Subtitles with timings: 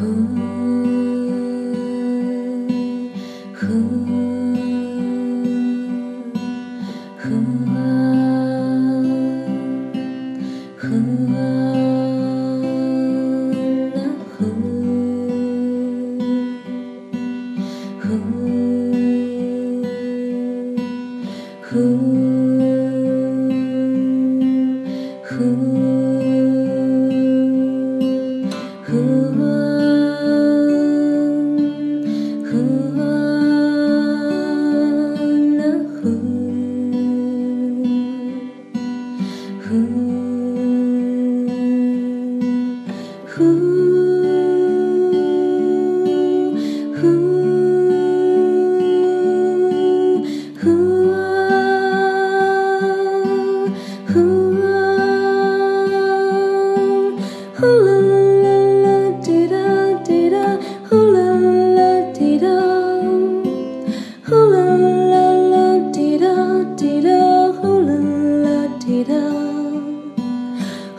[0.00, 0.79] cool.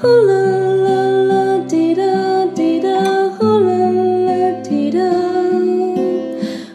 [0.00, 0.88] 呼啦啦
[1.28, 2.02] 啦，滴答
[2.54, 2.88] 滴答，
[3.38, 3.68] 呼啦
[4.24, 4.98] 啦，滴答，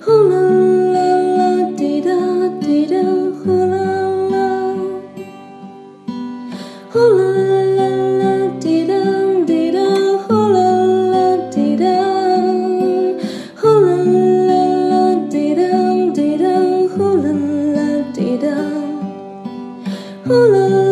[0.00, 0.40] 呼啦
[0.92, 0.98] 啦
[1.36, 2.10] 啦，滴答
[2.60, 2.96] 滴答，
[3.44, 3.76] 呼啦
[4.32, 4.74] 啦，
[6.90, 7.22] 呼啦
[7.78, 7.80] 啦
[8.18, 8.92] 啦，滴答
[9.46, 9.78] 滴答，
[10.26, 10.58] 呼啦
[11.12, 11.14] 啦，
[11.52, 11.84] 滴答，
[13.60, 14.02] 呼啦
[14.48, 14.50] 啦
[14.90, 15.62] 啦，滴答
[16.12, 16.44] 滴答，
[16.96, 17.30] 呼啦
[17.76, 17.78] 啦，
[18.12, 18.48] 滴答，
[20.26, 20.91] 呼啦。